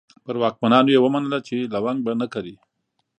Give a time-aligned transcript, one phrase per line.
[0.23, 2.55] پر واکمنانو یې ومنله چې لونګ به نه کري.